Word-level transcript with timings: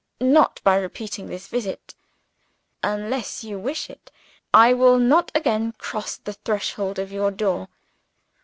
Not 0.19 0.61
by 0.63 0.77
repeating 0.77 1.27
this 1.27 1.45
visit! 1.47 1.93
Unless 2.81 3.43
you 3.43 3.59
wish 3.59 3.87
it, 3.87 4.09
I 4.51 4.73
will 4.73 4.97
not 4.97 5.31
again 5.35 5.73
cross 5.73 6.17
the 6.17 6.33
threshold 6.33 6.97
of 6.97 7.11
your 7.11 7.29
door. 7.29 7.67